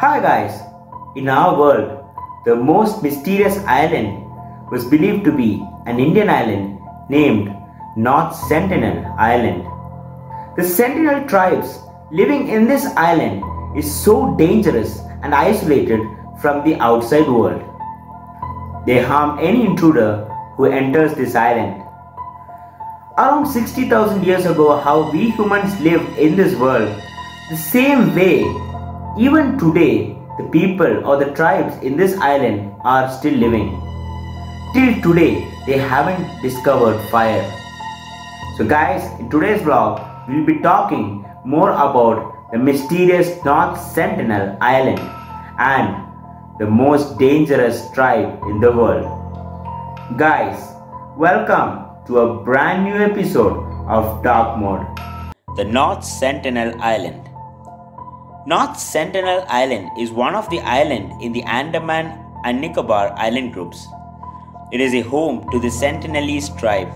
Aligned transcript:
Hi 0.00 0.18
guys! 0.18 0.62
In 1.14 1.28
our 1.28 1.58
world, 1.58 1.88
the 2.46 2.56
most 2.56 3.02
mysterious 3.02 3.58
island 3.66 4.24
was 4.72 4.86
believed 4.86 5.24
to 5.24 5.30
be 5.30 5.62
an 5.84 6.00
Indian 6.00 6.30
island 6.30 6.80
named 7.10 7.54
North 7.98 8.34
Sentinel 8.48 9.04
Island. 9.18 9.66
The 10.56 10.64
Sentinel 10.64 11.28
tribes 11.28 11.80
living 12.10 12.48
in 12.48 12.66
this 12.66 12.86
island 12.96 13.44
is 13.76 13.92
so 13.94 14.34
dangerous 14.36 15.00
and 15.22 15.34
isolated 15.34 16.00
from 16.40 16.64
the 16.64 16.76
outside 16.76 17.28
world. 17.28 17.60
They 18.86 19.02
harm 19.02 19.38
any 19.38 19.66
intruder 19.66 20.24
who 20.56 20.64
enters 20.64 21.12
this 21.12 21.34
island. 21.34 21.82
Around 23.18 23.52
60,000 23.52 24.24
years 24.24 24.46
ago, 24.46 24.80
how 24.80 25.12
we 25.12 25.28
humans 25.28 25.78
lived 25.82 26.08
in 26.16 26.36
this 26.36 26.56
world, 26.56 26.88
the 27.50 27.58
same 27.58 28.14
way, 28.14 28.48
even 29.20 29.58
today, 29.58 30.16
the 30.38 30.44
people 30.44 31.06
or 31.06 31.18
the 31.22 31.30
tribes 31.34 31.76
in 31.84 31.94
this 31.94 32.16
island 32.20 32.72
are 32.84 33.12
still 33.12 33.34
living. 33.34 33.68
Till 34.72 34.94
today, 35.02 35.46
they 35.66 35.76
haven't 35.76 36.24
discovered 36.40 36.98
fire. 37.10 37.44
So, 38.56 38.64
guys, 38.66 39.04
in 39.20 39.28
today's 39.28 39.60
vlog, 39.60 40.00
we'll 40.26 40.46
be 40.46 40.60
talking 40.60 41.26
more 41.44 41.72
about 41.72 42.50
the 42.50 42.56
mysterious 42.56 43.28
North 43.44 43.78
Sentinel 43.78 44.56
Island 44.62 45.00
and 45.58 46.00
the 46.58 46.66
most 46.66 47.18
dangerous 47.18 47.90
tribe 47.92 48.40
in 48.44 48.58
the 48.58 48.72
world. 48.72 49.04
Guys, 50.16 50.56
welcome 51.18 51.84
to 52.06 52.20
a 52.20 52.42
brand 52.42 52.84
new 52.84 52.96
episode 52.96 53.68
of 53.86 54.24
Dark 54.24 54.58
Mode. 54.58 54.86
The 55.56 55.64
North 55.64 56.04
Sentinel 56.04 56.72
Island. 56.80 57.29
North 58.46 58.80
Sentinel 58.80 59.44
Island 59.48 59.90
is 59.98 60.12
one 60.12 60.34
of 60.34 60.48
the 60.48 60.60
islands 60.60 61.14
in 61.20 61.32
the 61.32 61.42
Andaman 61.42 62.24
and 62.42 62.58
Nicobar 62.58 63.12
island 63.18 63.52
groups. 63.52 63.86
It 64.72 64.80
is 64.80 64.94
a 64.94 65.02
home 65.02 65.46
to 65.50 65.60
the 65.60 65.68
Sentinelese 65.68 66.58
tribe, 66.58 66.88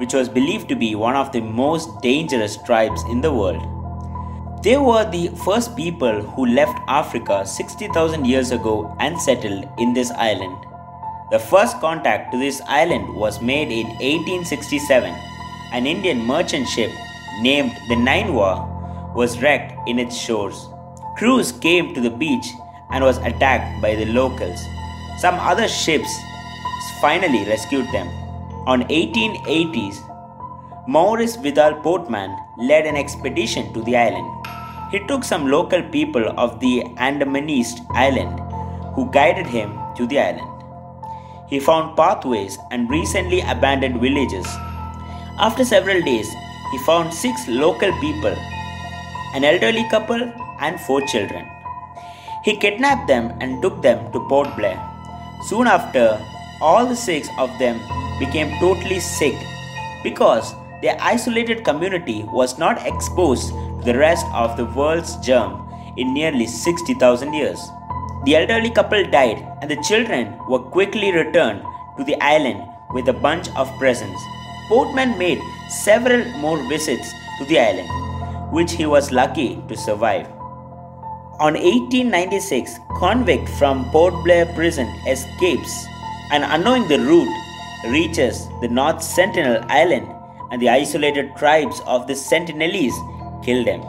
which 0.00 0.12
was 0.12 0.28
believed 0.28 0.68
to 0.70 0.74
be 0.74 0.96
one 0.96 1.14
of 1.14 1.30
the 1.30 1.40
most 1.40 1.88
dangerous 2.02 2.56
tribes 2.56 3.00
in 3.04 3.20
the 3.20 3.32
world. 3.32 3.62
They 4.64 4.76
were 4.76 5.08
the 5.08 5.28
first 5.44 5.76
people 5.76 6.20
who 6.20 6.46
left 6.46 6.76
Africa 6.88 7.46
60,000 7.46 8.24
years 8.24 8.50
ago 8.50 8.96
and 8.98 9.20
settled 9.20 9.68
in 9.78 9.92
this 9.92 10.10
island. 10.10 10.56
The 11.30 11.38
first 11.38 11.78
contact 11.78 12.32
to 12.32 12.38
this 12.38 12.60
island 12.66 13.14
was 13.14 13.40
made 13.40 13.70
in 13.70 13.86
1867. 13.86 15.14
An 15.72 15.86
Indian 15.86 16.26
merchant 16.26 16.66
ship 16.66 16.90
named 17.40 17.70
the 17.88 17.94
Nineveh 17.94 18.68
was 19.14 19.40
wrecked 19.40 19.88
in 19.88 20.00
its 20.00 20.16
shores. 20.16 20.71
Crews 21.16 21.52
came 21.52 21.94
to 21.94 22.00
the 22.00 22.10
beach 22.10 22.46
and 22.90 23.04
was 23.04 23.18
attacked 23.18 23.80
by 23.82 23.94
the 23.94 24.06
locals. 24.06 24.60
Some 25.18 25.34
other 25.34 25.68
ships 25.68 26.10
finally 27.00 27.44
rescued 27.44 27.86
them. 27.92 28.08
On 28.66 28.82
1880s, 28.84 30.08
Maurice 30.88 31.36
Vidal 31.36 31.74
Portman 31.82 32.36
led 32.56 32.86
an 32.86 32.96
expedition 32.96 33.72
to 33.74 33.82
the 33.82 33.96
island. 33.96 34.28
He 34.90 34.98
took 35.06 35.24
some 35.24 35.50
local 35.50 35.82
people 35.82 36.28
of 36.38 36.60
the 36.60 36.82
Andamanese 36.96 37.84
island 37.90 38.40
who 38.94 39.10
guided 39.10 39.46
him 39.46 39.78
to 39.96 40.06
the 40.06 40.18
island. 40.18 40.48
He 41.48 41.60
found 41.60 41.96
pathways 41.96 42.58
and 42.70 42.88
recently 42.90 43.40
abandoned 43.40 44.00
villages. 44.00 44.46
After 45.38 45.64
several 45.64 46.00
days, 46.00 46.28
he 46.72 46.78
found 46.78 47.12
six 47.12 47.46
local 47.48 47.92
people, 48.00 48.34
an 49.34 49.44
elderly 49.44 49.86
couple, 49.90 50.32
and 50.62 50.80
four 50.80 51.00
children. 51.02 51.46
He 52.44 52.56
kidnapped 52.56 53.06
them 53.06 53.32
and 53.40 53.60
took 53.62 53.82
them 53.82 54.10
to 54.12 54.26
Port 54.28 54.56
Blair. 54.56 54.80
Soon 55.48 55.66
after, 55.66 56.20
all 56.60 56.86
the 56.86 56.96
six 56.96 57.28
of 57.38 57.50
them 57.58 57.80
became 58.18 58.58
totally 58.58 59.00
sick 59.00 59.34
because 60.02 60.54
their 60.82 60.96
isolated 61.00 61.64
community 61.64 62.24
was 62.32 62.58
not 62.58 62.86
exposed 62.86 63.50
to 63.50 63.82
the 63.84 63.98
rest 63.98 64.26
of 64.32 64.56
the 64.56 64.66
world's 64.66 65.16
germ 65.16 65.68
in 65.96 66.14
nearly 66.14 66.46
60,000 66.46 67.32
years. 67.34 67.60
The 68.24 68.36
elderly 68.36 68.70
couple 68.70 69.04
died, 69.04 69.46
and 69.60 69.70
the 69.70 69.82
children 69.88 70.38
were 70.48 70.58
quickly 70.58 71.12
returned 71.12 71.62
to 71.96 72.04
the 72.04 72.20
island 72.20 72.62
with 72.94 73.08
a 73.08 73.12
bunch 73.12 73.48
of 73.56 73.70
presents. 73.78 74.22
Portman 74.68 75.18
made 75.18 75.40
several 75.68 76.24
more 76.38 76.58
visits 76.68 77.12
to 77.38 77.44
the 77.46 77.58
island, 77.58 78.52
which 78.52 78.72
he 78.72 78.86
was 78.86 79.12
lucky 79.12 79.62
to 79.68 79.76
survive. 79.76 80.28
On 81.42 81.54
1896, 81.54 82.78
convict 83.00 83.48
from 83.48 83.90
Port 83.90 84.14
Blair 84.22 84.46
prison 84.54 84.86
escapes 85.08 85.86
and 86.30 86.44
unknowing 86.44 86.86
the 86.86 87.00
route 87.00 87.90
reaches 87.90 88.46
the 88.60 88.68
North 88.68 89.02
Sentinel 89.02 89.64
Island 89.68 90.06
and 90.52 90.62
the 90.62 90.68
isolated 90.68 91.34
tribes 91.36 91.80
of 91.84 92.06
the 92.06 92.12
Sentinelese 92.12 92.94
killed 93.44 93.66
him. 93.66 93.80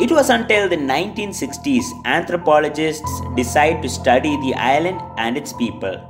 It 0.00 0.10
was 0.10 0.30
until 0.30 0.66
the 0.66 0.78
1960s 0.78 1.84
anthropologists 2.06 3.20
decided 3.34 3.82
to 3.82 3.90
study 3.90 4.40
the 4.40 4.54
island 4.54 4.98
and 5.18 5.36
its 5.36 5.52
people. 5.52 6.00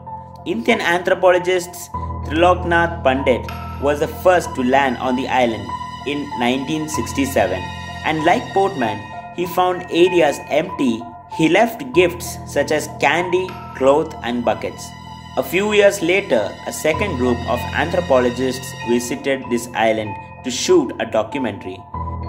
Indian 0.46 0.80
anthropologist 0.80 1.90
Triloknath 2.28 3.02
Pandit 3.02 3.44
was 3.82 3.98
the 3.98 4.14
first 4.22 4.54
to 4.54 4.62
land 4.62 4.96
on 4.98 5.16
the 5.16 5.26
island 5.26 5.66
in 6.06 6.20
1967 6.38 7.60
and 8.04 8.24
like 8.24 8.44
Portman 8.54 9.15
he 9.36 9.46
found 9.46 9.86
areas 9.90 10.38
empty 10.48 11.02
he 11.36 11.48
left 11.50 11.92
gifts 11.92 12.38
such 12.46 12.72
as 12.72 12.88
candy, 12.98 13.46
cloth 13.76 14.14
and 14.22 14.44
buckets. 14.44 14.88
A 15.36 15.42
few 15.42 15.74
years 15.74 16.00
later, 16.00 16.50
a 16.66 16.72
second 16.72 17.18
group 17.18 17.36
of 17.50 17.60
anthropologists 17.74 18.72
visited 18.88 19.44
this 19.50 19.68
island 19.74 20.14
to 20.44 20.50
shoot 20.50 20.94
a 20.98 21.04
documentary. 21.04 21.78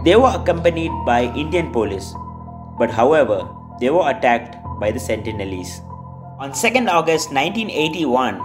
They 0.03 0.17
were 0.17 0.34
accompanied 0.35 0.91
by 1.06 1.34
Indian 1.35 1.72
police, 1.72 2.13
but 2.78 2.91
however, 2.91 3.47
they 3.79 3.90
were 3.90 4.09
attacked 4.09 4.57
by 4.78 4.91
the 4.91 5.00
Sentinelese. 5.00 5.79
On 6.40 6.51
2nd 6.51 6.90
August 6.90 7.31
1981, 7.31 8.41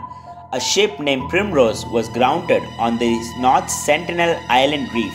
a 0.52 0.60
ship 0.60 1.00
named 1.00 1.28
Primrose 1.28 1.84
was 1.86 2.08
grounded 2.10 2.62
on 2.78 2.98
the 2.98 3.12
North 3.40 3.68
Sentinel 3.68 4.38
Island 4.48 4.92
reef. 4.94 5.14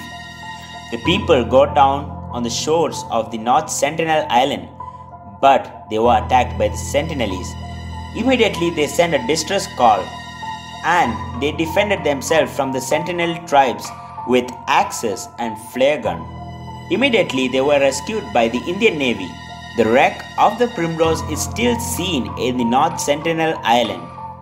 The 0.92 0.98
people 1.06 1.46
got 1.46 1.74
down 1.74 2.17
on 2.32 2.44
the 2.44 2.50
shores 2.50 3.04
of 3.12 3.32
the 3.32 3.38
North 3.38 3.70
Sentinel 3.70 4.26
Island, 4.30 4.70
but 5.42 5.86
they 5.90 6.00
were 6.00 6.18
attacked 6.18 6.58
by 6.58 6.68
the 6.68 6.76
Sentinelese 6.76 7.54
Immediately 8.18 8.72
they 8.72 8.88
sent 8.88 9.14
a 9.14 9.28
distress 9.28 9.68
call 9.76 10.04
and 10.84 11.42
they 11.42 11.52
defended 11.52 12.04
themselves 12.04 12.56
from 12.56 12.72
the 12.72 12.82
sentinel 12.82 13.38
tribes 13.48 13.88
with 14.28 14.50
axes 14.68 15.28
and 15.38 15.56
flare 15.70 16.02
gun. 16.02 16.26
Immediately 16.90 17.50
they 17.50 17.62
were 17.62 17.80
rescued 17.80 18.24
by 18.34 18.48
the 18.48 18.64
Indian 18.66 18.98
Navy. 18.98 19.30
The 19.78 19.86
wreck 19.86 20.26
of 20.40 20.58
the 20.58 20.68
Primrose 20.70 21.22
is 21.30 21.44
still 21.44 21.80
seen 21.80 22.26
in 22.40 22.58
the 22.58 22.64
North 22.64 23.00
Sentinel 23.00 23.60
Island. 23.64 24.02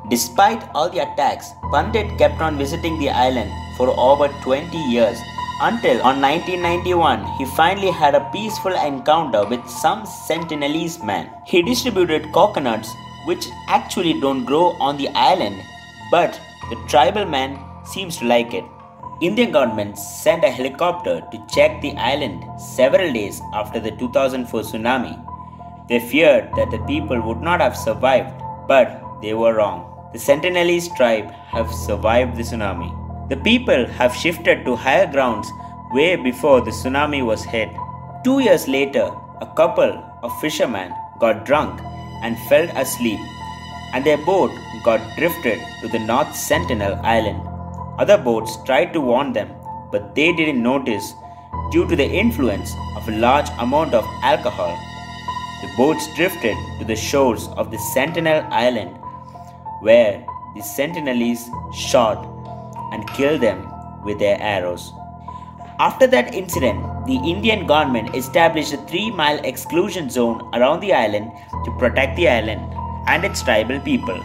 Despite 0.10 0.64
all 0.74 0.90
the 0.90 1.00
attacks, 1.00 1.52
Pandit 1.72 2.18
kept 2.18 2.40
on 2.40 2.58
visiting 2.58 2.98
the 3.00 3.10
island 3.10 3.52
for 3.76 3.90
over 4.00 4.30
20 4.44 4.78
years 4.78 5.20
until 5.62 6.02
on 6.02 6.22
1991 6.22 7.26
he 7.38 7.46
finally 7.46 7.92
had 7.92 8.16
a 8.16 8.30
peaceful 8.32 8.74
encounter 8.74 9.46
with 9.46 9.68
some 9.70 10.04
Sentinelese 10.04 11.04
men. 11.04 11.32
He 11.46 11.62
distributed 11.62 12.32
coconuts 12.34 12.94
which 13.26 13.48
actually 13.68 14.20
don't 14.20 14.46
grow 14.46 14.76
on 14.80 14.98
the 14.98 15.10
island, 15.10 15.64
but 16.12 16.40
the 16.70 16.76
tribal 16.88 17.26
man 17.26 17.60
seems 17.86 18.18
to 18.18 18.26
like 18.26 18.54
it. 18.54 18.66
Indian 19.22 19.52
government 19.52 19.98
sent 19.98 20.44
a 20.44 20.50
helicopter 20.50 21.22
to 21.32 21.46
check 21.48 21.82
the 21.82 21.96
island 21.96 22.44
several 22.60 23.14
days 23.14 23.42
after 23.54 23.80
the 23.80 23.92
2004 23.92 24.62
tsunami. 24.62 25.16
They 25.88 26.00
feared 26.00 26.52
that 26.58 26.70
the 26.70 26.80
people 26.80 27.22
would 27.22 27.42
not 27.42 27.62
have 27.62 27.78
survived, 27.78 28.34
but 28.68 29.02
they 29.22 29.34
were 29.34 29.54
wrong. 29.54 30.10
The 30.12 30.20
Sentinelese 30.20 30.96
tribe 30.98 31.32
have 31.32 31.72
survived 31.72 32.36
the 32.36 32.44
tsunami. 32.44 33.05
The 33.28 33.38
people 33.38 33.88
have 33.88 34.16
shifted 34.16 34.66
to 34.66 34.76
higher 34.76 35.12
grounds 35.12 35.52
way 35.92 36.16
before 36.16 36.62
the 36.62 36.70
tsunami 36.70 37.26
was 37.26 37.44
hit. 37.44 37.70
Two 38.24 38.40
years 38.40 38.68
later, 38.68 39.10
a 39.42 39.48
couple 39.56 40.04
of 40.22 40.40
fishermen 40.40 40.94
got 41.20 41.44
drunk 41.44 41.82
and 42.22 42.38
fell 42.48 42.70
asleep, 42.78 43.20
and 43.94 44.06
their 44.06 44.24
boat 44.26 44.52
got 44.84 45.02
drifted 45.18 45.60
to 45.82 45.88
the 45.88 45.98
North 45.98 46.36
Sentinel 46.36 47.00
Island. 47.02 47.42
Other 47.98 48.20
boats 48.20 48.58
tried 48.64 48.94
to 48.94 49.02
warn 49.02 49.34
them, 49.34 49.50
but 49.92 50.14
they 50.14 50.32
didn't 50.32 50.62
notice 50.62 51.16
due 51.72 51.88
to 51.88 51.96
the 51.96 52.08
influence 52.08 52.76
of 52.96 53.10
a 53.10 53.18
large 53.18 53.50
amount 53.58 53.96
of 53.96 54.06
alcohol. 54.22 54.78
The 55.64 55.72
boats 55.76 56.08
drifted 56.16 56.56
to 56.78 56.86
the 56.86 56.96
shores 56.96 57.48
of 57.58 57.72
the 57.72 57.80
Sentinel 57.80 58.46
Island, 58.52 59.00
where 59.80 60.24
the 60.54 60.62
Sentinelese 60.62 61.50
shot 61.74 62.35
and 62.92 63.08
kill 63.10 63.38
them 63.38 63.68
with 64.04 64.20
their 64.20 64.40
arrows. 64.42 64.94
After 65.80 66.08
that 66.08 66.34
incident, 66.34 67.06
the 67.06 67.18
Indian 67.18 67.68
government 67.68 68.16
established 68.16 68.74
a 68.74 68.78
three 68.78 69.12
mile 69.12 69.40
exclusion 69.44 70.10
zone 70.10 70.50
around 70.54 70.80
the 70.80 70.94
island 70.94 71.32
to 71.66 71.72
protect 71.78 72.16
the 72.16 72.30
island 72.30 72.62
and 73.08 73.26
its 73.26 73.44
tribal 73.44 73.80
people. 73.82 74.20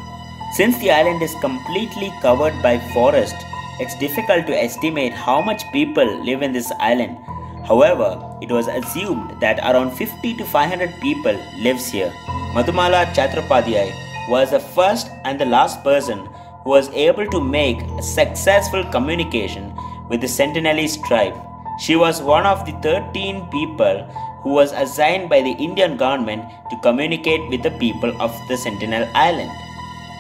Since 0.52 0.78
the 0.78 0.90
island 0.90 1.22
is 1.22 1.34
completely 1.40 2.12
covered 2.22 2.54
by 2.62 2.78
forest, 2.92 3.34
it's 3.80 3.98
difficult 3.98 4.46
to 4.46 4.56
estimate 4.56 5.12
how 5.12 5.40
much 5.40 5.64
people 5.72 6.24
live 6.24 6.42
in 6.42 6.52
this 6.52 6.70
island. 6.78 7.18
However, 7.66 8.38
it 8.40 8.50
was 8.50 8.68
assumed 8.68 9.40
that 9.40 9.58
around 9.60 9.92
50 9.92 10.34
to 10.34 10.44
500 10.44 11.00
people 11.00 11.36
lives 11.58 11.90
here. 11.90 12.12
Madhumala 12.54 13.06
Chattopadhyay 13.14 14.28
was 14.28 14.50
the 14.50 14.60
first 14.60 15.10
and 15.24 15.40
the 15.40 15.46
last 15.46 15.82
person 15.82 16.28
who 16.64 16.70
was 16.70 16.88
able 16.90 17.26
to 17.26 17.40
make 17.40 17.82
a 17.82 18.02
successful 18.02 18.84
communication 18.84 19.74
with 20.08 20.20
the 20.20 20.26
Sentinelese 20.26 21.02
tribe. 21.06 21.34
She 21.78 21.96
was 21.96 22.20
one 22.20 22.46
of 22.46 22.66
the 22.66 22.72
13 22.82 23.46
people 23.50 24.04
who 24.42 24.50
was 24.50 24.72
assigned 24.72 25.28
by 25.30 25.40
the 25.42 25.52
Indian 25.52 25.96
government 25.96 26.44
to 26.70 26.76
communicate 26.82 27.48
with 27.48 27.62
the 27.62 27.70
people 27.72 28.12
of 28.20 28.36
the 28.48 28.56
Sentinel 28.56 29.08
Island. 29.14 29.50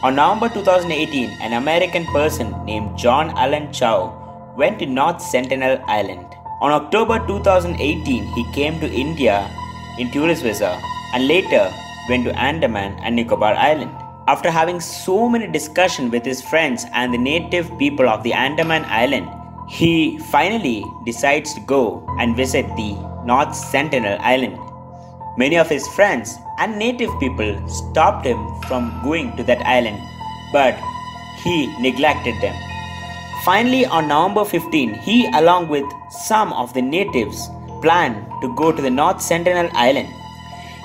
On 0.02 0.14
November 0.14 0.48
2018, 0.48 1.28
an 1.42 1.52
American 1.52 2.06
person 2.06 2.54
named 2.64 2.96
John 2.96 3.30
Allen 3.36 3.72
Chau 3.72 4.54
went 4.56 4.78
to 4.78 4.86
North 4.86 5.20
Sentinel 5.20 5.78
Island. 5.86 6.26
On 6.62 6.72
October 6.72 7.18
2018, 7.26 8.24
he 8.24 8.52
came 8.52 8.80
to 8.80 8.90
India 8.90 9.50
in 9.98 10.10
tourist 10.10 10.42
visa 10.42 10.80
and 11.12 11.28
later 11.28 11.70
went 12.08 12.24
to 12.24 12.38
Andaman 12.38 12.98
and 13.00 13.14
Nicobar 13.16 13.54
Island. 13.54 13.92
After 14.28 14.50
having 14.50 14.80
so 14.80 15.28
many 15.28 15.46
discussions 15.46 16.12
with 16.12 16.24
his 16.24 16.42
friends 16.42 16.84
and 16.92 17.12
the 17.12 17.18
native 17.18 17.66
people 17.78 18.08
of 18.08 18.22
the 18.22 18.32
Andaman 18.32 18.84
Island, 18.84 19.28
he 19.68 20.18
finally 20.18 20.84
decides 21.04 21.54
to 21.54 21.60
go 21.60 22.06
and 22.18 22.36
visit 22.36 22.66
the 22.76 22.94
North 23.24 23.54
Sentinel 23.54 24.18
Island. 24.20 24.58
Many 25.36 25.56
of 25.56 25.68
his 25.68 25.86
friends 25.88 26.36
and 26.58 26.78
native 26.78 27.10
people 27.18 27.56
stopped 27.66 28.26
him 28.26 28.38
from 28.68 29.00
going 29.02 29.36
to 29.36 29.42
that 29.44 29.64
island, 29.66 29.98
but 30.52 30.78
he 31.42 31.66
neglected 31.80 32.34
them. 32.42 32.54
Finally, 33.44 33.86
on 33.86 34.06
November 34.06 34.44
15, 34.44 34.94
he, 34.94 35.26
along 35.32 35.68
with 35.68 35.86
some 36.10 36.52
of 36.52 36.74
the 36.74 36.82
natives, 36.82 37.48
planned 37.80 38.26
to 38.42 38.54
go 38.54 38.70
to 38.70 38.82
the 38.82 38.90
North 38.90 39.22
Sentinel 39.22 39.70
Island. 39.72 40.08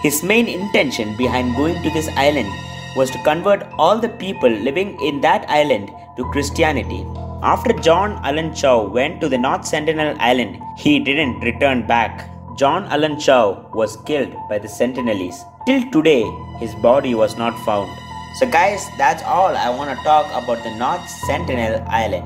His 0.02 0.24
main 0.24 0.48
intention 0.48 1.18
behind 1.18 1.56
going 1.56 1.82
to 1.84 1.90
this 1.90 2.08
island 2.16 2.48
was 2.96 3.12
to 3.12 3.24
convert 3.24 3.64
all 3.78 4.00
the 4.00 4.10
people 4.10 4.50
living 4.50 5.00
in 5.02 5.22
that 5.22 5.50
island 5.50 5.92
to 6.18 6.32
Christianity. 6.32 7.06
After 7.44 7.74
John 7.74 8.20
Allen 8.24 8.54
Chau 8.56 8.88
went 8.88 9.22
to 9.22 9.30
the 9.30 9.38
North 9.38 9.66
Sentinel 9.66 10.16
Island, 10.20 10.62
he 10.78 11.00
didn't 11.00 11.42
return 11.42 11.86
back. 11.86 12.30
John 12.58 12.86
Allen 12.86 13.20
Chau 13.20 13.70
was 13.74 13.98
killed 14.06 14.34
by 14.50 14.60
the 14.60 14.68
Sentinelese. 14.68 15.44
Till 15.68 15.84
today, 15.92 16.24
his 16.60 16.74
body 16.76 17.14
was 17.14 17.38
not 17.38 17.54
found. 17.66 17.92
So, 18.40 18.50
guys, 18.50 18.88
that's 18.98 19.24
all 19.24 19.56
I 19.56 19.70
want 19.70 19.96
to 19.98 20.04
talk 20.04 20.28
about 20.28 20.64
the 20.64 20.74
North 20.76 21.08
Sentinel 21.28 21.86
Island. 21.90 22.26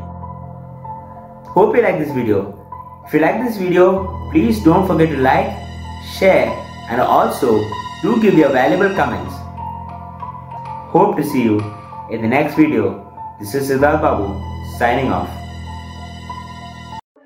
Hope 1.50 1.75
you 1.75 1.81
like 1.81 1.98
this 1.98 2.12
video. 2.12 2.56
If 3.06 3.13
you 3.13 3.19
like 3.22 3.44
this 3.44 3.57
video, 3.57 4.30
please 4.31 4.63
don't 4.63 4.86
forget 4.86 5.10
to 5.10 5.18
like, 5.18 5.50
share, 6.18 6.48
and 6.89 7.01
also 7.01 7.60
do 8.04 8.22
give 8.22 8.36
your 8.36 8.50
valuable 8.50 8.95
comments. 8.95 9.33
Hope 10.89 11.15
to 11.18 11.24
see 11.24 11.44
you 11.44 11.59
in 12.09 12.24
the 12.24 12.27
next 12.27 12.56
video. 12.56 13.13
This 13.39 13.53
is 13.53 13.69
Sidharth 13.69 14.01
Babu 14.01 14.33
signing 14.80 15.12
off. 15.13 15.38